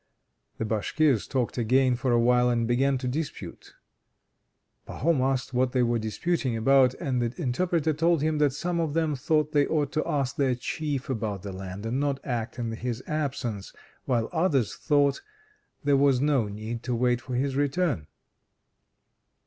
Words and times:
The 0.57 0.65
Bashkirs 0.65 1.27
talked 1.29 1.59
again 1.59 1.95
for 1.95 2.11
a 2.11 2.19
while 2.19 2.49
and 2.49 2.67
began 2.67 2.97
to 2.97 3.07
dispute. 3.07 3.75
Pahom 4.87 5.19
asked 5.21 5.53
what 5.53 5.73
they 5.73 5.83
were 5.83 5.99
disputing 5.99 6.57
about, 6.57 6.95
and 6.95 7.21
the 7.21 7.39
interpreter 7.39 7.93
told 7.93 8.23
him 8.23 8.39
that 8.39 8.51
some 8.51 8.79
of 8.79 8.95
them 8.95 9.15
thought 9.15 9.51
they 9.51 9.67
ought 9.67 9.91
to 9.91 10.07
ask 10.09 10.37
their 10.37 10.55
Chief 10.55 11.07
about 11.07 11.43
the 11.43 11.53
land 11.53 11.85
and 11.85 11.99
not 11.99 12.19
act 12.25 12.57
in 12.57 12.71
his 12.71 13.03
absence, 13.05 13.73
while 14.05 14.27
others 14.31 14.73
thought 14.75 15.21
there 15.83 15.95
was 15.95 16.19
no 16.19 16.47
need 16.47 16.81
to 16.81 16.95
wait 16.95 17.21
for 17.21 17.35
his 17.35 17.55
return. 17.55 18.07